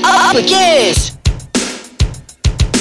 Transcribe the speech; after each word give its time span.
Apa 0.00 0.40
kes? 0.40 1.12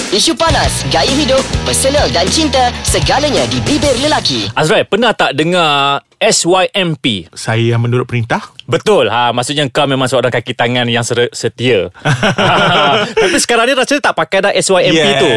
Isu 0.10 0.33
panas, 0.33 0.88
gaya 0.90 1.12
hidup, 1.12 1.44
personal 1.67 2.08
dan 2.09 2.25
cinta, 2.32 2.74
segalanya 2.82 3.44
di 3.52 3.62
bibir 3.62 3.94
lelaki. 4.00 4.48
Azrai, 4.58 4.88
pernah 4.88 5.14
tak 5.14 5.36
dengar 5.36 6.02
SYMP? 6.19 7.31
Saya 7.31 7.75
yang 7.75 7.81
menurut 7.81 8.05
perintah 8.05 8.52
Betul. 8.70 9.09
Ha, 9.09 9.34
maksudnya 9.34 9.66
kau 9.73 9.89
memang 9.89 10.05
seorang 10.05 10.29
kaki 10.29 10.54
tangan 10.54 10.86
yang 10.86 11.02
ser- 11.02 11.34
setia. 11.34 11.89
Tapi 13.23 13.38
sekarang 13.41 13.65
ni 13.65 13.73
rasanya 13.73 14.13
tak 14.13 14.15
pakai 14.15 14.45
dah 14.45 14.53
SYMP 14.53 14.93
yes, 14.93 15.17
tu. 15.17 15.29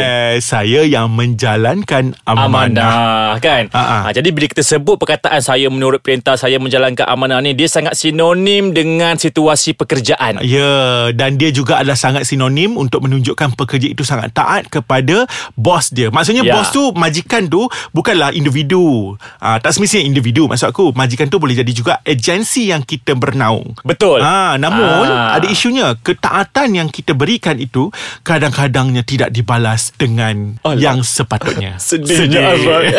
Saya 0.44 0.80
yang 0.84 1.08
menjalankan 1.08 2.12
amanah, 2.29 2.44
Amanah 2.44 3.40
kan 3.40 3.72
Ha-ha. 3.72 3.96
ha, 4.04 4.10
Jadi 4.12 4.29
bila 4.34 4.44
kita 4.44 4.60
sebut 4.60 5.00
perkataan 5.00 5.40
Saya 5.40 5.68
menurut 5.68 6.00
perintah 6.00 6.36
Saya 6.36 6.56
menjalankan 6.60 7.04
amanah 7.04 7.40
ni 7.40 7.52
Dia 7.52 7.68
sangat 7.68 7.96
sinonim 7.96 8.72
Dengan 8.72 9.16
situasi 9.16 9.72
pekerjaan 9.72 10.40
Ya, 10.44 11.08
dan 11.14 11.38
dia 11.38 11.48
juga 11.48 11.80
adalah 11.80 11.96
sangat 11.96 12.26
sinonim 12.26 12.74
untuk 12.74 13.04
menunjukkan 13.07 13.54
pekerja 13.54 13.88
itu 13.88 14.02
sangat 14.02 14.35
taat 14.35 14.66
kepada 14.66 15.24
bos 15.54 15.93
dia. 15.93 16.10
Maksudnya 16.10 16.43
Ya. 16.43 16.58
bos 16.58 16.74
tu, 16.74 16.90
majikan 16.96 17.46
tu 17.46 17.71
bukanlah 17.94 18.35
individu. 18.35 19.14
Ah, 19.38 19.62
tak 19.62 19.76
semestinya 19.76 20.02
individu 20.02 20.50
maksud 20.50 20.71
aku. 20.72 20.90
Majikan 20.93 21.29
tu 21.29 21.36
boleh 21.36 21.54
jadi 21.54 21.68
juga 21.68 22.00
agensi 22.03 22.67
yang 22.67 22.80
kita 22.80 23.13
bernaung. 23.13 23.76
Betul 23.82 24.18
Ah, 24.18 24.57
namun 24.57 25.04
Ah. 25.04 25.36
ada 25.36 25.46
isunya 25.46 25.93
ketaatan 25.96 26.75
yang 26.75 26.89
kita 26.89 27.13
berikan 27.13 27.57
itu 27.57 27.93
kadang-kadangnya 28.22 29.03
tidak 29.03 29.29
dibalas 29.29 29.93
dengan 29.93 30.57
Alah. 30.63 30.80
yang 30.80 30.99
sepatutnya. 31.00 31.77
Sedihnya 31.82 32.50
Azrai 32.50 32.97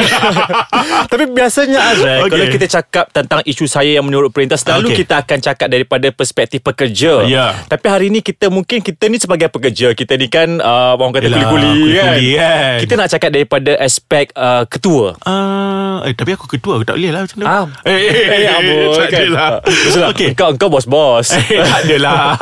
Tapi 1.12 1.24
biasanya 1.28 1.80
Azrai 1.90 2.20
Okey. 2.22 2.30
Kalau 2.30 2.46
kita 2.50 2.68
cakap 2.72 3.06
tentang 3.10 3.42
isu 3.44 3.66
saya 3.66 3.98
yang 3.98 4.06
menurut 4.06 4.30
perintah 4.30 4.56
Selalu 4.56 4.92
Okey. 4.92 4.98
kita 5.04 5.14
akan 5.20 5.38
cakap 5.42 5.68
daripada 5.68 6.08
perspektif 6.10 6.62
pekerja 6.62 7.26
Ya. 7.26 7.56
Tapi 7.66 7.86
hari 7.88 8.08
ni 8.10 8.20
kita 8.20 8.48
mungkin 8.48 8.80
Kita 8.80 9.08
ni 9.08 9.18
sebagai 9.18 9.48
pekerja 9.48 9.92
Kita 9.92 10.14
ni 10.14 10.28
kan 10.28 10.60
uh, 10.60 10.94
Orang 10.94 11.12
kata 11.12 11.26
kuli-kuli 11.26 11.96
kan 11.96 12.16
kan. 12.20 12.78
Kita 12.80 12.94
nak 12.96 13.10
cakap 13.10 13.30
daripada 13.32 13.72
aspek 13.78 14.30
uh, 14.34 14.64
ketua 14.66 15.16
Ah, 15.24 16.04
eh, 16.04 16.14
tapi 16.14 16.34
aku 16.34 16.46
ketua 16.48 16.78
aku 16.78 16.86
tak 16.86 16.96
boleh 16.96 17.12
lah 17.12 17.22
macam 17.24 17.38
tu. 17.38 17.46
Ah. 17.46 17.63
Eh, 17.84 17.92
eh, 17.92 18.44
Eh, 18.44 18.50
amboi, 18.50 18.96
tak 18.96 19.08
kan? 19.10 19.22
adalah. 19.26 19.50
Maksudnya, 19.64 20.10
Okey. 20.10 20.30
Kau, 20.34 20.50
kau 20.56 20.70
bos-bos 20.70 21.28
Eh, 21.38 21.60
tak 21.60 21.86
adalah 21.86 22.36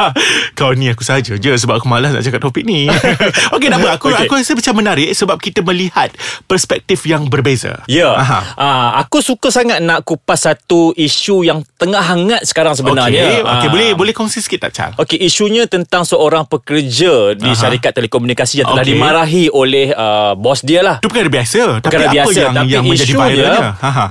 Kau 0.53 0.71
ni 0.71 0.87
aku 0.87 1.01
saja 1.01 1.33
je 1.33 1.51
Sebab 1.51 1.77
aku 1.77 1.87
malas 1.87 2.11
nak 2.11 2.21
cakap 2.21 2.39
topik 2.39 2.63
ni 2.63 2.87
Okey 3.55 3.67
tak 3.67 3.79
apa 3.79 3.89
Aku, 3.95 4.07
okay. 4.07 4.25
aku 4.25 4.33
rasa 4.35 4.53
macam 4.53 4.73
menarik 4.77 5.09
Sebab 5.11 5.37
kita 5.37 5.59
melihat 5.61 6.13
Perspektif 6.45 7.03
yang 7.03 7.27
berbeza 7.27 7.83
Ya, 7.85 8.13
Aha. 8.13 8.39
ah, 8.55 8.89
aku 8.97 9.19
suka 9.19 9.49
sangat 9.49 9.81
nak 9.81 10.03
kupas 10.03 10.41
satu 10.41 10.93
isu 10.93 11.43
yang 11.43 11.61
tengah 11.75 11.99
hangat 11.99 12.41
sekarang 12.45 12.73
sebenarnya. 12.73 13.41
Okey, 13.41 13.43
okay, 13.43 13.67
Ah. 13.67 13.71
boleh 13.71 13.89
boleh 13.93 14.13
kongsi 14.13 14.39
sikit 14.39 14.63
tak 14.63 14.71
Chang? 14.71 14.91
Okey, 14.95 15.17
isunya 15.17 15.65
tentang 15.65 16.03
seorang 16.03 16.45
pekerja 16.45 17.33
di 17.33 17.49
Aha. 17.49 17.57
syarikat 17.57 17.91
telekomunikasi 17.91 18.61
yang 18.61 18.69
telah 18.69 18.85
Okey. 18.85 18.91
dimarahi 18.95 19.43
oleh 19.49 19.91
uh, 19.91 20.33
bos 20.35 20.61
dia 20.61 20.81
lah. 20.81 20.97
Itu 21.01 21.09
perkara 21.09 21.27
biasa 21.27 21.59
Tapi 21.77 21.83
Perkara 21.83 22.03
apa 22.03 22.13
biasa 22.13 22.39
yang, 22.39 22.53
Tapi 22.53 22.69
yang 22.69 22.83
menjadi 22.85 23.13
viralnya 23.13 23.51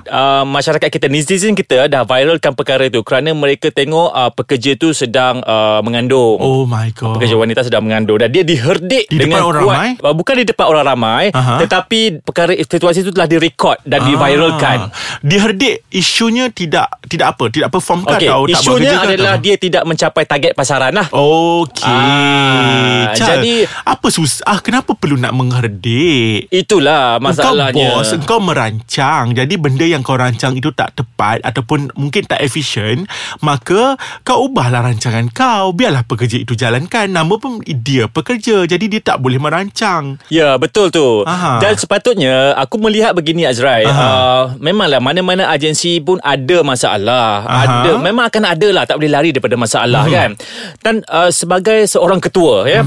uh, 0.06 0.44
Masyarakat 0.44 0.88
kita 0.88 1.00
Netizen 1.03 1.55
kita 1.55 1.87
Dah 1.87 2.03
viralkan 2.03 2.53
perkara 2.53 2.84
itu 2.84 3.01
Kerana 3.01 3.31
mereka 3.31 3.69
tengok 3.69 4.11
uh, 4.11 4.29
Pekerja 4.31 4.75
tu 4.75 4.91
sedang 4.91 5.41
uh, 5.41 5.79
Mengandung 5.81 6.37
Oh 6.37 6.65
my 6.65 6.91
god 6.91 7.15
Pekerja 7.15 7.34
wanita 7.34 7.62
sedang 7.62 7.81
mengandung 7.83 8.19
Dan 8.19 8.29
dia 8.29 8.43
diherdik 8.43 9.06
Di 9.06 9.17
dengan 9.17 9.41
depan 9.41 9.47
orang 9.47 9.62
kuat, 9.62 9.77
ramai? 9.78 9.91
Uh, 10.03 10.12
Bukan 10.12 10.34
di 10.34 10.45
depan 10.45 10.67
orang 10.67 10.84
ramai 10.87 11.25
Aha. 11.31 11.55
Tetapi 11.61 12.01
Perkara 12.21 12.53
situasi 12.53 13.01
itu 13.01 13.11
telah 13.11 13.25
direkod 13.27 13.78
Dan 13.83 14.05
diviralkan 14.05 14.78
Ah. 14.83 14.89
Diherdik 15.21 15.87
Isunya 15.89 16.48
tidak 16.48 16.91
Tidak 17.03 17.27
apa 17.28 17.45
Tidak 17.47 17.69
perform 17.69 18.03
ke 18.03 18.17
Okey, 18.17 18.27
atau 18.27 18.43
tak 18.45 18.53
isunya 18.56 18.97
adalah 18.97 19.34
atau? 19.34 19.43
dia 19.43 19.55
tidak 19.56 19.83
mencapai 19.84 20.25
target 20.25 20.53
pasaran 20.53 20.93
lah. 20.93 21.06
Okey 21.06 21.87
Ah, 21.87 23.12
Chal, 23.12 23.39
jadi- 23.39 23.69
Apa 23.83 24.09
susah 24.09 24.59
Kenapa 24.61 24.93
perlu 24.93 25.15
nak 25.15 25.31
mengherdik 25.31 26.48
Itulah 26.48 27.19
masalahnya. 27.19 27.93
Kau 27.93 28.01
bos 28.01 28.11
Kau 28.25 28.41
merancang 28.41 29.31
Jadi 29.31 29.55
benda 29.55 29.84
yang 29.84 30.00
kau 30.00 30.15
rancang 30.15 30.53
itu 30.53 30.71
tak 30.71 30.90
tepat 30.93 31.41
Ataupun 31.41 31.91
mungkin 31.95 32.23
tak 32.23 32.41
efisien 32.41 33.06
Maka 33.39 33.95
Kau 34.21 34.47
ubahlah 34.47 34.83
rancangan 34.83 35.27
kau. 35.31 35.71
Biarlah 35.71 36.03
pekerja 36.03 36.37
itu 36.37 36.53
jalankan. 36.53 37.06
Nama 37.06 37.34
pun 37.34 37.59
dia 37.62 38.06
pekerja 38.06 38.65
Jadi 38.65 38.87
dia 38.87 39.01
tak 39.01 39.19
boleh 39.19 39.37
merancang. 39.37 40.17
Ya 40.28 40.55
betul 40.55 40.89
tu. 40.89 41.23
Aha. 41.25 41.59
Dan 41.59 41.75
sepatutnya 41.75 42.55
Aku 42.56 42.77
melihat 42.77 43.12
begini 43.12 43.45
Azrai 43.45 43.84
uh, 43.84 44.55
Memanglah 44.56 44.99
mana-mana 44.99 45.49
agensi 45.49 45.99
pun 45.99 46.17
Ada 46.19 46.62
masalah. 46.62 47.43
Aha. 47.43 47.59
Ada 47.61 47.91
Memang 47.99 48.27
akan 48.27 48.45
ada 48.47 48.69
lah 48.71 48.84
Tak 48.84 48.97
boleh 48.97 49.11
lari 49.11 49.31
daripada 49.31 49.57
masalah 49.57 49.78
Mhm. 50.01 50.12
kan? 50.12 50.31
Dan 50.78 50.95
uh, 51.07 51.28
sebagai 51.28 51.84
seorang 51.84 52.19
ketua 52.19 52.65
ya, 52.65 52.81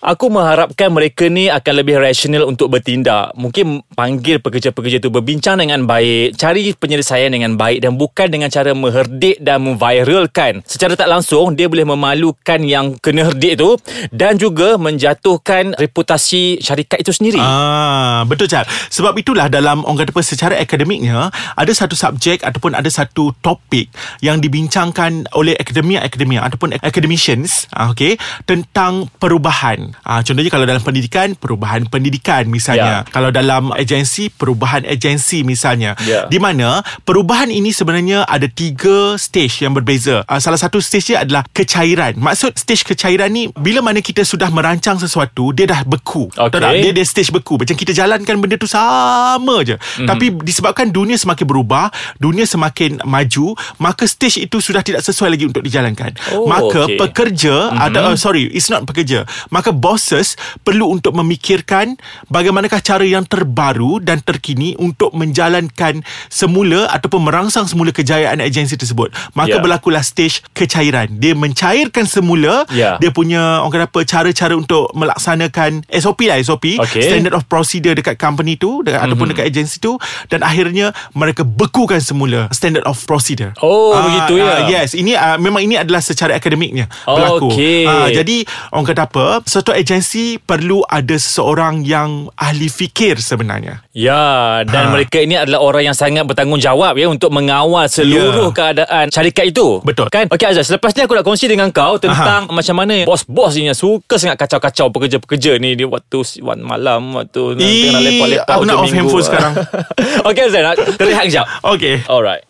Aku 0.00 0.28
mengharapkan 0.28 0.88
mereka 0.88 1.26
ni 1.26 1.48
Akan 1.48 1.74
lebih 1.74 1.98
rasional 1.98 2.46
untuk 2.46 2.70
bertindak. 2.70 3.34
Mungkin 3.34 3.82
panggil 3.90 4.38
pekerja-pekerja 4.38 4.98
tu 4.98 5.10
Berbincang 5.10 5.58
dengan 5.58 5.82
baik 5.82 6.36
Cari 6.36 6.70
penyelesaian 6.72 7.33
dengan 7.34 7.58
baik 7.58 7.82
Dan 7.82 7.98
bukan 7.98 8.30
dengan 8.30 8.48
cara 8.50 8.70
Mengherdik 8.74 9.42
dan 9.42 9.62
memviralkan 9.64 10.62
Secara 10.64 10.94
tak 10.94 11.10
langsung 11.10 11.54
Dia 11.58 11.66
boleh 11.66 11.84
memalukan 11.84 12.60
Yang 12.62 12.98
kena 13.02 13.30
herdik 13.30 13.58
tu 13.58 13.74
Dan 14.14 14.38
juga 14.38 14.78
Menjatuhkan 14.78 15.74
reputasi 15.74 16.62
syarikat 16.62 17.02
itu 17.02 17.10
sendiri 17.10 17.42
Ah, 17.42 18.22
betul 18.28 18.46
Chal. 18.46 18.64
Sebab 18.68 19.18
itulah 19.18 19.48
dalam 19.50 19.82
orang 19.82 20.04
kata 20.04 20.12
apa 20.14 20.22
secara 20.22 20.54
akademiknya 20.60 21.32
ada 21.58 21.72
satu 21.74 21.98
subjek 21.98 22.44
ataupun 22.44 22.76
ada 22.76 22.86
satu 22.86 23.34
topik 23.40 23.90
yang 24.20 24.38
dibincangkan 24.38 25.26
oleh 25.34 25.58
akademia-akademia 25.58 26.44
ataupun 26.44 26.78
academicians, 26.78 27.66
ah, 27.74 27.90
okay, 27.90 28.14
tentang 28.46 29.10
perubahan. 29.18 29.96
Ah, 30.04 30.22
contohnya 30.22 30.52
kalau 30.52 30.68
dalam 30.68 30.84
pendidikan, 30.84 31.34
perubahan 31.34 31.88
pendidikan 31.90 32.46
misalnya. 32.46 33.02
Ya. 33.02 33.10
Kalau 33.10 33.34
dalam 33.34 33.74
agensi, 33.74 34.30
perubahan 34.30 34.86
agensi 34.86 35.42
misalnya. 35.42 35.98
Ya. 36.04 36.30
Di 36.30 36.38
mana 36.38 36.84
perubahan 37.02 37.23
ini 37.24 37.72
sebenarnya 37.72 38.28
ada 38.28 38.44
tiga 38.44 39.16
stage 39.16 39.64
yang 39.64 39.72
berbeza. 39.72 40.22
Ah, 40.28 40.36
salah 40.36 40.60
satu 40.60 40.76
stage 40.78 41.14
dia 41.14 41.24
adalah 41.24 41.44
kecairan. 41.50 42.20
Maksud 42.20 42.52
stage 42.54 42.84
kecairan 42.84 43.32
ni 43.32 43.48
bila 43.56 43.80
mana 43.80 44.04
kita 44.04 44.22
sudah 44.22 44.52
merancang 44.52 45.00
sesuatu, 45.00 45.50
dia 45.50 45.64
dah 45.64 45.80
beku. 45.84 46.28
Tahu 46.30 46.48
Okey. 46.48 46.60
tak? 46.60 46.72
Dia 46.74 46.92
dia 46.92 47.06
stage 47.06 47.30
beku 47.30 47.54
Macam 47.56 47.74
kita 47.74 47.92
jalankan 47.92 48.34
benda 48.38 48.56
tu 48.56 48.66
sama 48.66 49.62
je 49.62 49.74
Mhm. 49.74 49.80
mm-hmm. 49.80 50.08
Tapi 50.08 50.24
disebabkan 50.42 50.86
dunia 50.90 51.14
semakin 51.14 51.46
berubah 51.46 51.88
Dunia 52.16 52.44
semakin 52.44 53.00
maju 53.02 53.54
Maka 53.78 54.04
stage 54.04 54.42
itu 54.42 54.58
sudah 54.58 54.82
tidak 54.82 55.00
sesuai 55.00 55.34
lagi 55.34 55.44
untuk 55.46 55.62
dijalankan 55.62 56.14
Oh, 56.32 56.46
Maka 56.46 56.86
okey. 56.88 56.98
pekerja 56.98 57.70
mm-hmm. 57.70 57.84
atau, 57.86 58.02
uh, 58.10 58.16
Sorry 58.18 58.50
It's 58.50 58.68
not 58.68 58.84
pekerja 58.84 59.24
Maka 59.48 59.70
bosses 59.70 60.34
Perlu 60.60 60.90
untuk 60.90 61.14
memikirkan 61.14 61.94
Bagaimanakah 62.28 62.80
cara 62.80 63.02
yang 63.02 63.24
terbaru 63.24 63.98
Dan 63.98 64.20
terkini 64.20 64.74
Untuk 64.76 65.14
menjalankan 65.14 66.02
Semula 66.28 66.90
Ataupun 67.14 67.30
merangsang 67.30 67.62
semula 67.64 67.94
Kejayaan 67.94 68.42
agensi 68.42 68.74
tersebut 68.74 69.08
Maka 69.32 69.54
Ya. 69.54 69.62
berlakulah 69.62 70.02
stage 70.02 70.42
kecairan 70.50 71.14
Dia 71.14 71.30
mencairkan 71.32 72.02
semula 72.04 72.66
Ya. 72.68 72.98
Dia 72.98 73.08
punya 73.08 73.62
Orang 73.62 73.70
kata 73.72 73.86
apa 73.86 74.00
Cara-cara 74.02 74.50
untuk 74.52 74.90
melaksanakan 74.90 75.86
SOP 75.88 76.26
lah 76.26 76.36
SOP 76.40 76.74
Okey. 76.76 77.06
Standard 77.06 77.32
of 77.32 77.46
procedure 77.46 77.94
Dekat 77.94 78.18
company 78.18 78.56
tu 78.56 78.82
dekat, 78.82 78.98
mm-hmm. 78.98 79.06
Ataupun 79.06 79.26
dekat 79.30 79.46
agensi 79.46 79.78
tu 79.78 79.94
Dan 80.26 80.42
akhirnya 80.42 80.90
Mereka 81.12 81.46
bekukan 81.46 82.02
semula 82.02 82.50
Standard 82.50 82.82
of 82.82 82.98
procedure 83.00 83.54
Oh, 83.58 83.94
Ah, 83.94 84.02
begitu 84.02 84.34
ya? 84.36 84.50
ah, 84.50 84.66
Yes 84.66 84.92
ini 84.92 85.14
uh, 85.14 85.38
Memang 85.38 85.62
ini 85.62 85.78
adalah 85.78 86.02
secara 86.02 86.34
akademiknya 86.34 86.90
Oh, 87.06 87.14
Berlaku 87.14 87.46
okey. 87.54 87.86
Ah, 87.86 88.10
Jadi 88.10 88.42
Orang 88.68 88.90
kata 88.90 89.06
apa 89.06 89.26
Suatu 89.44 89.70
agensi 89.70 90.36
Perlu 90.36 90.82
ada 90.82 91.14
seseorang 91.14 91.86
Yang 91.86 92.34
ahli 92.34 92.66
fikir 92.66 93.22
sebenarnya 93.22 93.86
Ya, 93.94 94.60
dan 94.64 94.84
Ha. 94.84 94.92
mereka 94.92 95.16
ini 95.16 95.38
adalah 95.38 95.62
orang 95.62 95.86
yang 95.86 95.94
sangat 95.94 96.26
bertanggungjawab 96.26 96.98
ya 96.98 97.03
untuk 97.06 97.28
mengawal 97.28 97.84
seluruh 97.84 98.48
Ya. 98.48 98.54
keadaan 98.54 99.04
syarikat 99.08 99.48
itu. 99.48 99.80
Betul. 99.80 100.08
Kan? 100.08 100.26
Okey 100.26 100.46
Azaz, 100.46 100.68
selepas 100.68 100.92
ni 100.92 101.00
aku 101.00 101.12
nak 101.12 101.22
kongsi 101.22 101.46
dengan 101.46 101.68
kau 101.68 101.96
tentang 101.96 102.46
macam 102.48 102.76
mana 102.76 103.02
bos-bos 103.02 103.54
ni 103.54 103.66
yang 103.66 103.74
suka 103.74 104.14
sangat 104.14 104.38
kacau-kacau 104.38 104.88
pekerja-pekerja 104.90 105.56
ni 105.56 105.74
di 105.74 105.84
waktu 105.84 106.22
waktu 106.40 106.62
malam, 106.62 107.14
waktu 107.14 107.56
Ih, 107.56 107.88
tengah 107.88 108.00
lepak-lepak 108.00 108.54
aku 108.54 108.64
nak 108.64 108.76
off 108.76 108.84
minggu. 108.84 108.96
handphone 108.98 109.24
sekarang. 109.24 109.52
Okey 110.28 110.42
Azaz, 110.44 110.62
nak 110.62 110.74
terlihat 110.94 111.22
kejap. 111.26 111.46
Okay 111.62 111.94
Alright. 112.06 112.42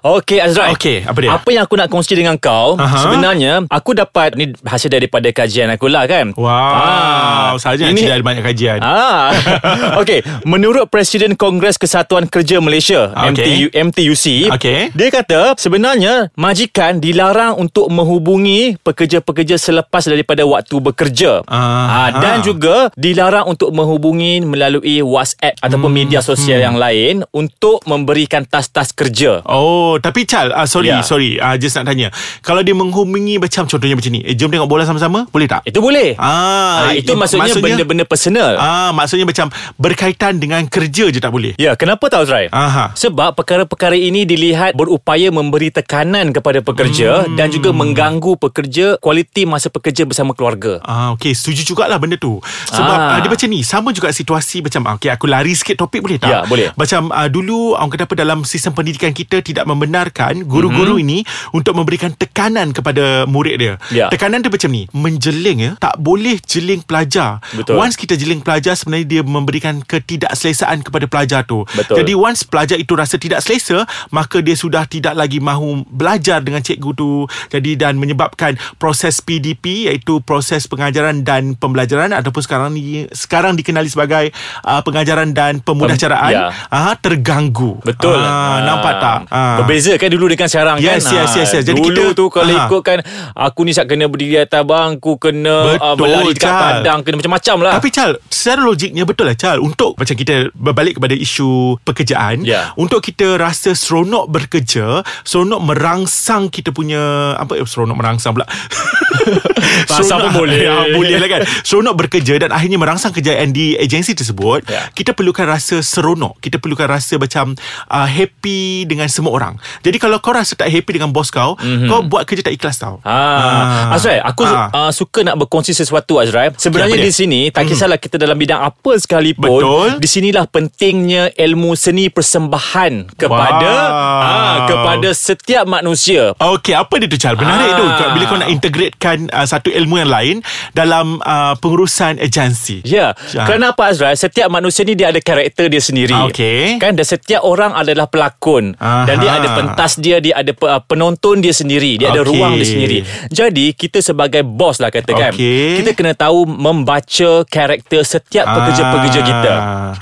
Okey 0.00 0.38
Azrai 0.38 0.70
Okey, 0.70 1.02
apa 1.02 1.18
dia? 1.18 1.30
Apa 1.30 1.48
yang 1.50 1.66
aku 1.66 1.74
nak 1.74 1.90
kongsi 1.90 2.14
dengan 2.14 2.38
kau 2.38 2.72
Aha. 2.74 3.04
Sebenarnya 3.04 3.66
Aku 3.68 3.92
dapat 3.92 4.32
Ni 4.32 4.54
hasil 4.56 4.88
daripada 4.88 5.28
kajian 5.28 5.68
aku 5.68 5.90
lah 5.90 6.06
kan 6.06 6.32
Wow 6.32 7.58
Saja 7.58 7.84
ini- 7.84 8.06
ada 8.06 8.22
banyak 8.22 8.40
kajian 8.40 8.78
Ah, 8.80 9.34
okey. 10.00 10.22
Menurut 10.42 10.88
Presiden 10.88 11.34
Kongres 11.34 11.74
Kesatuan 11.74 12.24
Kerja 12.24 12.58
Malaysia 12.58 13.12
Okey. 13.12 13.44
MTU, 13.44 13.66
MTUC, 13.72 14.24
Okey. 14.50 14.80
dia 14.90 15.08
kata 15.10 15.40
sebenarnya 15.56 16.30
majikan 16.32 16.96
dilarang 16.96 17.58
untuk 17.58 17.90
menghubungi 17.90 18.78
pekerja-pekerja 18.80 19.58
selepas 19.58 20.00
daripada 20.02 20.42
waktu 20.44 20.80
bekerja. 20.80 21.42
Ah, 21.44 21.58
Ah, 21.90 22.10
dan 22.14 22.40
juga 22.40 22.88
dilarang 22.94 23.48
untuk 23.48 23.68
menghubungi 23.70 24.38
melalui 24.40 25.02
WhatsApp 25.02 25.58
ataupun 25.58 25.90
Hmm, 25.90 25.98
media 25.98 26.20
sosial 26.20 26.62
yang 26.62 26.76
lain 26.76 27.26
untuk 27.30 27.82
memberikan 27.84 28.44
tas-tas 28.44 28.90
kerja. 28.90 29.42
Oh 29.44 29.79
Oh, 29.80 29.96
tapi 29.96 30.28
Chal, 30.28 30.52
uh, 30.52 30.68
sorry, 30.68 30.92
Ya. 30.92 31.00
sorry. 31.00 31.40
Uh, 31.40 31.56
just 31.56 31.72
nak 31.72 31.88
tanya. 31.88 32.12
Kalau 32.44 32.60
dia 32.60 32.76
menghubungi 32.76 33.40
macam 33.40 33.64
contohnya 33.64 33.96
macam 33.96 34.12
ni, 34.12 34.20
eh, 34.20 34.36
jom 34.36 34.52
tengok 34.52 34.68
bola 34.68 34.84
sama-sama, 34.84 35.24
boleh 35.26 35.48
tak? 35.48 35.64
Itu 35.64 35.80
boleh. 35.80 36.12
Ah, 36.20 36.84
Ah, 36.84 36.92
itu 36.92 37.16
maksudnya, 37.16 37.56
benda-benda 37.56 38.04
personal. 38.04 38.60
Ah, 38.60 38.92
maksudnya 38.92 39.24
macam 39.24 39.48
berkaitan 39.76 40.36
dengan 40.36 40.68
kerja 40.68 41.08
je 41.08 41.16
tak 41.16 41.32
boleh. 41.32 41.56
Ya, 41.56 41.72
kenapa 41.74 42.12
tahu 42.12 42.28
Azrai? 42.28 42.52
Aha. 42.52 42.92
Sebab 42.92 43.32
perkara-perkara 43.34 43.96
ini 43.96 44.28
dilihat 44.28 44.76
berupaya 44.76 45.32
memberi 45.32 45.72
tekanan 45.72 46.30
kepada 46.30 46.60
pekerja 46.60 47.24
hmm. 47.24 47.40
dan 47.40 47.48
juga 47.48 47.72
mengganggu 47.72 48.36
pekerja 48.36 49.00
kualiti 49.00 49.48
masa 49.48 49.72
pekerja 49.72 50.04
bersama 50.04 50.36
keluarga. 50.36 50.76
Ah, 50.84 51.16
okay, 51.16 51.32
setuju 51.32 51.64
jugalah 51.64 51.96
benda 51.96 52.20
tu. 52.20 52.36
Sebab 52.68 52.92
Ah. 52.92 53.16
ah. 53.16 53.18
dia 53.18 53.30
macam 53.30 53.48
ni, 53.48 53.64
sama 53.64 53.88
juga 53.90 54.12
situasi 54.12 54.60
macam 54.60 54.84
okay, 54.92 55.08
aku 55.08 55.24
lari 55.24 55.56
sikit 55.56 55.78
topik 55.78 56.04
boleh 56.04 56.20
tak? 56.20 56.28
Ya, 56.28 56.38
boleh. 56.44 56.68
Macam 56.76 57.08
ah, 57.10 57.30
dulu 57.30 57.72
orang 57.72 57.88
kata 57.88 58.04
apa 58.04 58.14
dalam 58.18 58.44
sistem 58.44 58.76
pendidikan 58.76 59.10
kita 59.10 59.40
tidak 59.40 59.64
membenarkan 59.70 60.44
guru-guru 60.44 60.98
mm-hmm. 60.98 61.04
ini 61.06 61.18
untuk 61.54 61.78
memberikan 61.78 62.10
tekanan 62.14 62.74
kepada 62.74 63.24
murid 63.30 63.56
dia. 63.60 63.74
Ya. 63.94 64.06
Tekanan 64.10 64.42
dia 64.42 64.50
macam 64.50 64.70
ni, 64.70 64.90
menjeling 64.90 65.58
ya, 65.60 65.72
tak 65.78 65.98
boleh 66.02 66.36
jeling 66.42 66.82
pelajar. 66.82 67.38
Betul. 67.54 67.78
Once 67.78 67.94
kita 67.94 68.18
jeling 68.18 68.42
pelajar 68.42 68.74
sebenarnya 68.74 69.06
dia 69.06 69.22
memberikan 69.22 69.82
ketidakselesaan 69.84 70.82
kepada 70.82 71.06
pelajar 71.06 71.46
tu. 71.46 71.62
Betul. 71.76 72.02
Jadi 72.02 72.12
once 72.16 72.42
pelajar 72.42 72.76
itu 72.76 72.92
rasa 72.98 73.16
tidak 73.20 73.40
selesa, 73.44 73.86
maka 74.10 74.42
dia 74.42 74.58
sudah 74.58 74.84
tidak 74.88 75.14
lagi 75.14 75.38
mahu 75.38 75.86
belajar 75.86 76.42
dengan 76.42 76.64
cikgu 76.64 76.90
tu. 76.96 77.24
Jadi 77.52 77.78
dan 77.78 77.96
menyebabkan 78.00 78.58
proses 78.80 79.22
PDP 79.22 79.90
iaitu 79.90 80.20
proses 80.24 80.66
pengajaran 80.66 81.22
dan 81.22 81.54
pembelajaran 81.54 82.10
ataupun 82.16 82.42
sekarang 82.42 82.68
ni 82.74 83.06
sekarang 83.12 83.54
dikenali 83.54 83.86
sebagai 83.86 84.32
uh, 84.64 84.80
pengajaran 84.80 85.30
dan 85.36 85.60
pemudahcaraan 85.60 86.32
ya. 86.32 86.50
uh, 86.72 86.94
terganggu. 86.98 87.78
Betul. 87.84 88.18
Ah, 88.18 88.64
nampak 88.64 88.94
tak? 88.98 89.18
Ah. 89.30 89.59
Berbeza 89.60 89.92
kan 89.94 90.08
dulu 90.08 90.26
dengan 90.26 90.46
sekarang 90.46 90.76
Yes, 90.78 91.02
kan. 91.02 91.14
yes, 91.14 91.28
Ah, 91.28 91.36
yes, 91.36 91.50
yes. 91.52 91.64
Jadi 91.64 91.78
dulu 91.78 91.90
kita- 92.06 92.14
tu 92.14 92.24
kalau 92.28 92.50
Aha. 92.50 92.64
ikutkan 92.64 92.98
aku 93.32 93.60
ni 93.62 93.70
siap 93.70 93.86
kena 93.86 94.06
berdiri 94.06 94.36
atas 94.38 94.62
bangku, 94.62 95.16
kena 95.16 95.54
uh, 95.72 95.92
Betul, 95.92 95.96
berlari 95.98 96.32
dekat 96.32 96.46
Chal. 96.46 96.60
padang, 96.62 96.98
kena 97.00 97.16
macam-macam 97.16 97.56
lah. 97.60 97.72
Tapi 97.76 97.88
Chal 97.90 98.10
Secara 98.26 98.60
logiknya 98.62 99.02
betul 99.02 99.24
lah 99.24 99.34
Chal 99.34 99.58
Untuk 99.58 99.94
macam 99.94 100.14
kita 100.14 100.48
Berbalik 100.50 100.96
kepada 100.96 101.12
isu 101.12 101.76
Pekerjaan 101.80 102.40
Ya. 102.40 102.72
Untuk 102.74 103.00
kita 103.00 103.36
rasa 103.36 103.72
Seronok 103.72 104.26
bekerja 104.26 105.04
Seronok 105.22 105.60
merangsang 105.60 106.48
Kita 106.48 106.70
punya 106.70 107.00
Apa 107.34 107.54
eh, 107.54 107.64
Seronok 107.64 107.94
merangsang 107.94 108.32
pula 108.32 108.48
Bahasa 109.90 110.14
pun 110.18 110.30
boleh. 110.36 110.60
ya, 110.62 110.88
Boleh 110.90 111.16
lah 111.16 111.28
kan 111.28 111.40
Seronok 111.60 111.94
bekerja 111.98 112.38
Dan 112.38 112.50
akhirnya 112.50 112.76
merangsang 112.76 113.12
kejayaan 113.12 113.50
Di 113.50 113.76
agensi 113.76 114.12
tersebut 114.12 114.62
Ya. 114.66 114.86
Kita 114.88 115.12
perlukan 115.12 115.46
rasa 115.46 115.80
seronok 115.80 116.38
Kita 116.38 116.56
perlukan 116.56 116.86
rasa 116.86 117.16
macam 117.16 117.52
uh, 117.88 118.06
Happy 118.06 118.84
Dengan 118.84 119.06
semua 119.06 119.32
orang 119.32 119.49
Jadi 119.80 119.96
kalau 119.96 120.18
kau 120.18 120.30
rasa 120.30 120.54
tak 120.54 120.68
happy 120.68 120.96
Dengan 120.96 121.10
bos 121.10 121.28
kau 121.28 121.56
mm-hmm. 121.56 121.86
Kau 121.86 122.00
buat 122.02 122.22
kerja 122.24 122.42
tak 122.42 122.54
ikhlas 122.54 122.76
tau 122.76 123.00
Ah, 123.02 123.94
Azrai, 123.94 124.18
aku 124.18 124.42
Ah. 124.42 124.68
uh, 124.70 124.90
suka 124.90 125.22
nak 125.22 125.36
berkongsi 125.36 125.70
sesuatu 125.72 126.18
Azrai. 126.18 126.50
Sebenarnya 126.52 126.96
Apa 126.96 127.06
di 127.06 127.12
sini 127.12 127.40
tak 127.48 127.66
kisahlah 127.66 127.96
kita 127.96 128.16
dalam 128.16 128.34
bidang 128.34 128.60
apa 128.60 128.92
sekalipun, 128.96 129.46
Betul. 129.62 129.88
di 129.98 130.08
sinilah 130.08 130.44
pentingnya 130.44 131.30
ilmu 131.32 131.72
seni 131.72 132.08
persembahan 132.08 133.14
kepada 133.14 133.70
Wow. 133.70 134.20
ah, 134.22 134.56
kepada 134.66 135.08
setiap 135.10 135.64
manusia. 135.64 136.32
Okey, 136.34 136.72
apa 136.72 136.94
dia 136.96 137.06
tu 137.06 137.16
Chal? 137.16 137.34
Menarik 137.34 137.72
Ah. 137.72 137.78
tu 137.78 137.84
bila 138.10 138.24
kau 138.24 138.38
nak 138.38 138.50
integratekan 138.50 139.28
uh, 139.28 139.44
satu 139.44 139.68
ilmu 139.68 139.98
yang 139.98 140.10
lain 140.10 140.36
dalam 140.70 141.18
uh, 141.20 141.54
pengurusan 141.56 142.18
agensi. 142.18 142.82
Ya, 142.82 143.12
Ah. 143.32 143.44
kerana 143.44 143.72
apa 143.72 143.88
Azrai? 143.88 144.14
Setiap 144.14 144.48
manusia 144.48 144.82
ni 144.82 144.94
dia 144.94 145.08
ada 145.08 145.20
karakter 145.20 145.66
dia 145.66 145.80
sendiri. 145.80 146.14
Okey. 146.26 146.78
Kan 146.78 146.94
dan 146.94 147.04
setiap 147.04 147.42
orang 147.42 147.72
adalah 147.72 148.06
pelakon 148.06 148.74
Aha. 148.76 149.04
dan 149.04 149.16
dia 149.18 149.30
ada 149.40 149.50
pentas 149.54 149.92
dia, 149.96 150.16
dia 150.18 150.34
ada 150.34 150.52
uh, 150.52 150.80
penonton 150.80 151.40
dia 151.40 151.50
sendiri, 151.50 151.96
dia 151.96 152.10
ada 152.10 152.20
Okey. 152.20 152.30
ruang 152.30 152.52
dia 152.54 152.66
sendiri. 152.66 152.98
Jadi 153.28 153.72
kita 153.72 153.98
sebagai 153.98 154.42
bos 154.42 154.76
lah 154.76 154.88
katakan, 154.88 155.32
Okey. 155.32 155.80
kita 155.80 155.90
kena 155.92 156.12
tahu 156.12 156.44
membaca 156.44 157.30
karakter 157.44 158.02
setiap 158.02 158.44
Ah. 158.44 158.54
pekerja-pekerja 158.56 159.20
kita. 159.20 159.52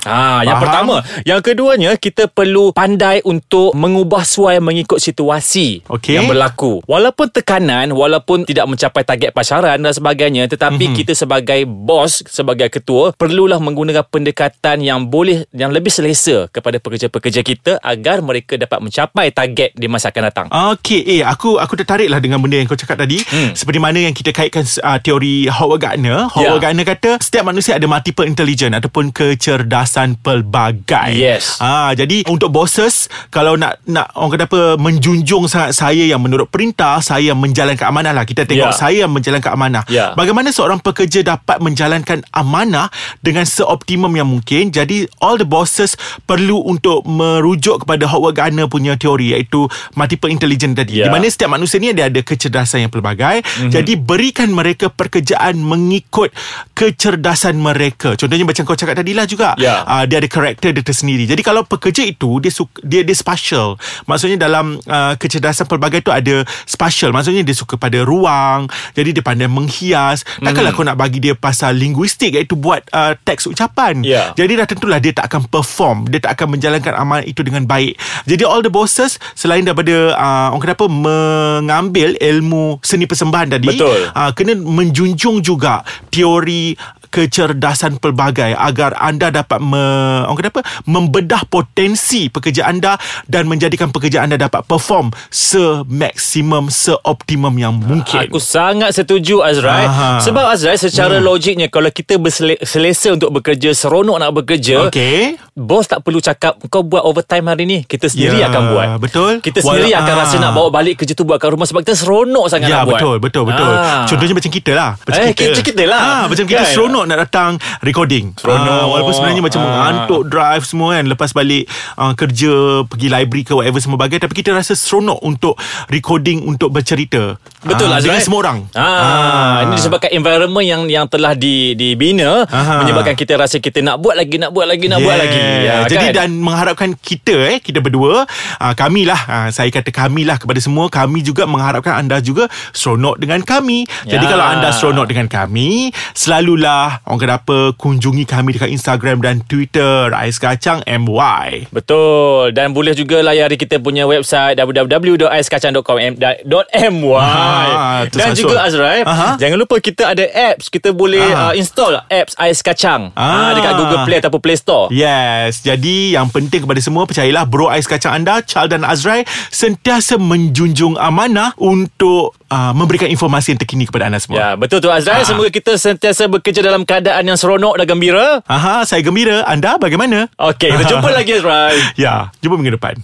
Ah, 0.01 0.41
yang 0.41 0.57
Faham. 0.57 0.63
pertama, 0.63 0.95
yang 1.23 1.39
keduanya 1.39 1.91
kita 1.95 2.25
perlu 2.25 2.71
pandai 2.71 3.19
untuk 3.21 3.71
mengubah 3.73 4.21
suai 4.21 4.57
mengikut 4.57 4.97
situasi 4.97 5.83
Okey. 5.85 6.15
yang 6.15 6.25
berlaku. 6.25 6.81
Walaupun 6.85 7.29
tekanan, 7.29 7.91
walaupun 7.91 8.43
tidak 8.43 8.65
mencapai 8.65 9.03
target 9.03 9.31
pasaran 9.31 9.77
dan 9.77 9.91
sebagainya, 9.91 10.47
tetapi 10.47 10.75
Mhm. 10.75 10.81
mm-hmm. 10.81 10.97
kita 10.99 11.13
sebagai 11.13 11.61
bos, 11.63 12.23
sebagai 12.25 12.69
ketua, 12.69 13.11
perlulah 13.13 13.57
menggunakan 13.57 14.03
pendekatan 14.03 14.79
yang 14.79 15.05
boleh 15.05 15.45
yang 15.51 15.69
lebih 15.69 15.89
selesa 15.89 16.49
kepada 16.49 16.77
pekerja-pekerja 16.77 17.41
kita 17.41 17.73
agar 17.79 18.19
mereka 18.19 18.55
dapat 18.55 18.79
mencapai 18.79 19.28
target 19.31 19.73
di 19.73 19.85
masa 19.85 20.09
akan 20.09 20.23
datang. 20.25 20.47
Okey, 20.49 21.01
eh 21.05 21.21
aku 21.21 21.57
aku 21.57 21.73
tertarik 21.75 22.07
lah 22.07 22.17
dengan 22.17 22.39
benda 22.39 22.57
yang 22.57 22.67
kau 22.67 22.77
cakap 22.77 22.99
tadi. 22.99 23.19
Hmm. 23.23 23.51
Seperti 23.53 23.79
mana 23.79 23.99
yang 23.99 24.13
kita 24.13 24.31
kaitkan 24.31 24.63
uh, 24.81 24.97
teori 24.99 25.49
Howard 25.49 25.81
Gardner. 25.81 26.29
Howard 26.29 26.47
Ya. 26.59 26.71
Gardner 26.71 26.85
kata 26.85 27.19
setiap 27.19 27.45
manusia 27.45 27.77
ada 27.77 27.85
multiple 27.85 28.25
intelligence 28.25 28.73
ataupun 28.73 29.11
kecerdasan 29.11 30.15
pelbagai. 30.19 31.11
Yes. 31.13 31.59
Ah, 31.59 31.91
jadi 31.91 32.23
untuk 32.31 32.49
bosses 32.49 33.11
kalau 33.29 33.59
nak 33.59 33.83
nak 33.83 34.13
orang 34.15 34.31
kata 34.39 34.45
apa 34.47 34.61
menjunjung 34.79 35.45
sangat 35.45 35.75
saya 35.75 36.03
yang 36.07 36.23
menurut 36.23 36.47
perintah, 36.47 37.03
saya 37.03 37.35
yang 37.35 37.39
menjalankan 37.39 37.85
amanah 37.91 38.15
lah. 38.15 38.23
Kita 38.23 38.47
tengok 38.47 38.71
Ya. 38.71 38.75
saya 38.75 38.97
yang 39.03 39.11
menjalankan 39.11 39.51
amanah. 39.51 39.83
Ya. 39.91 40.15
Bagaimana 40.15 40.55
seorang 40.55 40.79
pekerja 40.79 41.21
dapat 41.21 41.59
menjalankan 41.59 42.23
amanah 42.31 42.87
dengan 43.19 43.43
seoptimum 43.43 44.09
yang 44.15 44.31
mungkin. 44.31 44.71
Jadi 44.71 45.03
all 45.19 45.35
the 45.35 45.43
bosses 45.43 45.99
perlu 46.23 46.63
untuk 46.63 47.03
merujuk 47.03 47.83
kepada 47.83 48.07
Howard 48.07 48.39
Gardner 48.39 48.71
punya 48.71 48.95
teori 48.95 49.18
iaitu 49.21 49.67
multiple 49.99 50.31
intelligence 50.31 50.75
tadi. 50.79 51.03
Ya. 51.03 51.07
Di 51.07 51.09
mana 51.11 51.27
setiap 51.27 51.51
manusia 51.51 51.77
ni 51.83 51.91
dia 51.91 52.07
ada 52.07 52.21
kecerdasan 52.23 52.87
yang 52.87 52.91
pelbagai. 52.93 53.43
Mm-hmm. 53.43 53.71
Jadi 53.73 53.93
berikan 53.99 54.49
mereka 54.55 54.87
pekerjaan 54.87 55.59
mengikut 55.59 56.31
kecerdasan 56.79 57.59
mereka. 57.59 58.15
Contohnya 58.15 58.47
macam 58.47 58.63
kau 58.63 58.71
cakap 58.71 58.95
tadi 58.95 59.11
lah 59.11 59.27
juga. 59.27 59.51
Ya. 59.59 59.83
Uh, 59.83 60.07
dia 60.07 60.23
ada 60.23 60.29
karakter 60.31 60.71
dia 60.71 60.79
tersendiri. 60.79 61.27
Jadi 61.27 61.43
kalau 61.43 61.67
pekerja 61.67 62.07
itu 62.07 62.39
dia 62.39 62.47
suka, 62.47 62.79
dia 62.87 63.03
dia 63.03 63.11
special. 63.11 63.75
Maksudnya 64.07 64.39
dalam 64.39 64.79
uh, 64.87 65.13
kecerdasan 65.19 65.67
pelbagai 65.67 66.07
tu 66.07 66.15
ada 66.15 66.47
special. 66.63 67.11
Maksudnya 67.11 67.43
dia 67.43 67.51
suka 67.51 67.75
pada 67.75 67.99
ruang. 68.07 68.71
Jadi 68.95 69.19
dia 69.19 69.19
pandai 69.19 69.51
menghias. 69.51 70.23
Takkanlah 70.39 70.71
kau 70.71 70.87
nak 70.87 70.95
bagi 70.95 71.19
dia 71.19 71.35
pasal 71.35 71.75
linguistik 71.75 72.31
iaitu 72.39 72.55
buat 72.55 72.87
uh, 72.95 73.11
teks 73.27 73.51
ucapan. 73.51 73.99
Ya. 74.07 74.31
Jadi 74.39 74.55
dah 74.55 74.63
tentulah 74.63 75.03
dia 75.03 75.11
tak 75.11 75.27
akan 75.35 75.51
perform. 75.51 76.07
Dia 76.07 76.23
tak 76.23 76.39
akan 76.39 76.55
menjalankan 76.55 76.95
amanah 76.95 77.27
itu 77.27 77.43
dengan 77.43 77.67
baik. 77.67 77.99
Jadi 78.23 78.47
all 78.47 78.63
the 78.63 78.71
bosses 78.71 79.19
selain 79.35 79.67
daripada 79.67 80.15
uh, 80.15 80.55
orang 80.55 80.63
kata 80.63 80.75
apa 80.79 80.87
mengambil 80.87 82.15
ilmu 82.15 82.79
seni 82.79 83.03
persembahan 83.03 83.59
tadi 83.59 83.67
Betul. 83.75 83.99
uh, 84.15 84.31
kena 84.31 84.55
menjunjung 84.55 85.43
juga 85.43 85.83
teori 86.07 86.68
die 86.69 86.98
kecerdasan 87.09 87.97
pelbagai 87.97 88.53
agar 88.53 88.93
anda 88.95 89.29
dapat 89.29 89.59
me, 89.59 89.83
orang 90.25 90.37
kata 90.37 90.49
apa 90.49 90.63
membedah 90.85 91.41
potensi 91.45 92.29
pekerja 92.29 92.65
anda 92.65 92.95
dan 93.25 93.45
menjadikan 93.45 93.89
pekerja 93.89 94.21
anda 94.21 94.37
dapat 94.37 94.63
perform 94.63 95.09
semaksimum 95.29 96.69
seoptimum 96.69 97.53
yang 97.57 97.73
mungkin. 97.75 98.29
Aku 98.29 98.37
sangat 98.37 98.93
setuju 98.93 99.41
Azrai 99.41 99.85
Aha. 99.85 100.21
Sebab 100.21 100.45
Azrai 100.53 100.77
secara 100.77 101.17
hmm. 101.17 101.25
logiknya 101.25 101.67
Kalau 101.67 101.89
kita 101.89 102.19
berselesa 102.19 103.15
untuk 103.15 103.33
bekerja 103.33 103.73
Seronok 103.73 104.17
nak 104.19 104.31
bekerja 104.35 104.89
Okey. 104.89 105.39
Bos 105.55 105.87
tak 105.87 106.03
perlu 106.03 106.19
cakap 106.19 106.59
Kau 106.67 106.85
buat 106.85 107.01
overtime 107.01 107.45
hari 107.47 107.63
ni 107.65 107.77
Kita 107.83 108.05
sendiri 108.05 108.39
Ya, 108.39 108.51
akan 108.51 108.61
buat 108.71 108.87
betul. 108.99 109.31
Kita 109.41 109.59
sendiri 109.59 109.91
Wala- 109.91 110.01
akan 110.05 110.13
ah. 110.13 110.19
rasa 110.23 110.35
nak 110.37 110.51
bawa 110.53 110.69
balik 110.69 111.01
kerja 111.01 111.13
tu 111.13 111.25
Buat 111.25 111.39
kat 111.41 111.49
rumah 111.51 111.65
Sebab 111.65 111.81
kita 111.81 111.95
seronok 111.95 112.45
sangat 112.47 112.69
Ya 112.69 112.83
nak 112.83 112.85
buat 112.87 112.99
betul 113.01 113.15
betul 113.19 113.43
betul. 113.47 113.71
Ah. 113.71 114.03
Contohnya 114.05 114.35
macam 114.35 114.51
kita 114.51 114.71
lah. 114.75 114.91
Macam 114.99 115.19
Eh, 115.19 115.33
kita- 115.33 115.65
kita 115.65 115.83
lah. 115.85 116.01
Ha, 116.01 116.15
macam 116.27 116.45
kita 116.45 116.61
Kan? 116.63 116.71
seronok 116.71 116.98
nak 117.05 117.19
datang 117.21 117.51
recording. 117.79 118.33
Seronok. 118.33 118.65
Ah, 118.65 118.85
walaupun 118.87 119.13
sebenarnya 119.13 119.41
macam 119.41 119.59
Ah. 119.59 119.65
mengantuk 119.65 120.21
drive 120.25 120.63
semua 120.63 120.87
kan 120.93 121.05
lepas 121.05 121.29
balik 121.29 121.63
uh, 121.95 122.13
kerja 122.13 122.51
pergi 122.83 123.07
library 123.07 123.43
ke 123.43 123.53
whatever 123.53 123.77
semua 123.77 123.95
bagai 123.97 124.17
tapi 124.17 124.33
kita 124.33 124.51
rasa 124.51 124.73
seronok 124.73 125.19
untuk 125.21 125.53
recording 125.87 126.41
untuk 126.41 126.69
bercerita. 126.69 127.35
Betul 127.59 127.87
Ah, 127.87 127.91
lah 127.91 127.99
dengan 127.99 128.15
Azrai. 128.15 128.25
semua 128.25 128.39
orang. 128.41 128.59
Ah, 128.73 129.61
ini 129.61 129.75
disebabkan 129.75 130.09
environment 130.09 130.63
yang 130.63 130.81
yang 130.87 131.05
telah 131.05 131.33
di 131.33 131.75
dibina 131.75 132.43
Aha. 132.45 132.81
menyebabkan 132.81 133.13
kita 133.13 133.35
rasa 133.35 133.59
kita 133.59 133.79
nak 133.79 133.99
buat 133.99 134.15
lagi 134.15 134.35
nak 134.35 134.49
buat 134.49 134.65
lagi 134.65 134.87
nak 134.87 134.99
buat 134.99 135.13
lagi. 135.13 135.43
Ya, 135.61 135.83
Jadi 135.85 136.07
kan? 136.09 136.15
dan 136.15 136.29
mengharapkan 136.37 136.89
kita 136.95 137.35
eh 137.47 137.59
kita 137.59 137.77
berdua 137.77 138.23
uh, 138.57 138.73
kami 138.73 139.03
lah 139.03 139.19
uh, 139.21 139.47
saya 139.49 139.67
kata 139.69 139.91
kami 139.91 140.23
lah 140.23 140.35
kepada 140.35 140.57
semua 140.57 140.87
kami 140.87 141.19
juga 141.19 141.43
mengharapkan 141.43 141.99
anda 141.99 142.17
juga 142.19 142.47
seronok 142.71 143.19
dengan 143.19 143.43
kami. 143.43 143.83
Jadi 144.01 144.23
Ya. 144.23 144.31
kalau 144.31 144.45
anda 144.47 144.71
seronok 144.71 145.05
dengan 145.05 145.27
kami 145.27 145.91
selalulah 146.13 146.88
adalah 146.89 147.05
orang 147.05 147.19
kata 147.21 147.33
apa 147.37 147.57
kunjungi 147.77 148.25
kami 148.25 148.49
dekat 148.51 148.69
Instagram 148.73 149.21
dan 149.21 149.45
Twitter 149.45 150.09
Ais 150.09 150.41
Kacang 150.41 150.81
MY. 150.83 151.69
Betul 151.69 152.51
Dan 152.51 152.73
boleh 152.73 152.93
juga 152.93 153.21
layari 153.21 153.55
kita 153.55 153.77
punya 153.77 154.03
website 154.05 154.57
www.aiskacang.com.my 154.57 157.19
Ah, 157.19 158.03
Dan 158.09 158.33
juga 158.33 158.65
Azrai 158.65 159.05
Aha. 159.05 159.37
Jangan 159.37 159.57
lupa 159.59 159.77
kita 159.77 160.09
ada 160.09 160.25
apps 160.25 160.67
Kita 160.67 160.91
boleh 160.91 161.21
Ah. 161.21 161.51
uh, 161.51 161.53
install 161.53 162.01
apps 162.09 162.33
Ais 162.35 162.59
Kacang 162.59 163.13
Ah. 163.13 163.21
ah. 163.21 163.49
Dekat 163.53 163.73
Google 163.75 164.01
Play 164.03 164.17
ataupun 164.19 164.41
Play 164.41 164.57
Store 164.57 164.87
Yes, 164.89 165.61
jadi 165.61 166.17
yang 166.17 166.27
penting 166.29 166.65
kepada 166.65 166.79
semua 166.81 167.05
percayalah 167.05 167.45
bro 167.45 167.69
ais 167.69 167.85
kacang 167.85 168.15
anda, 168.15 168.41
Chal 168.41 168.65
dan 168.65 168.81
Azrai 168.81 169.27
sentiasa 169.51 170.17
menjunjung 170.17 170.97
amanah 170.97 171.53
untuk 171.59 172.33
uh, 172.49 172.73
memberikan 172.73 173.05
informasi 173.05 173.53
yang 173.53 173.59
terkini 173.59 173.85
kepada 173.85 174.09
anda 174.09 174.17
semua. 174.17 174.39
Ya, 174.39 174.49
betul 174.55 174.79
tu 174.79 174.89
Azrai. 174.89 175.21
Ah. 175.21 175.27
Semoga 175.27 175.51
kita 175.51 175.75
sentiasa 175.75 176.25
bekerja 176.25 176.63
dalam 176.79 176.87
keadaan 176.87 177.27
yang 177.27 177.35
seronok 177.35 177.75
dan 177.75 177.85
gembira. 177.91 178.39
Aha, 178.47 178.87
saya 178.87 179.03
gembira. 179.03 179.43
Anda 179.43 179.75
bagaimana? 179.75 180.31
Okey, 180.39 180.71
kita 180.71 180.95
jumpa 180.95 181.11
lagi 181.19 181.35
Azrai. 181.35 181.75
Ya, 181.99 182.31
jumpa 182.39 182.55
minggu 182.55 182.79
depan. 182.79 182.95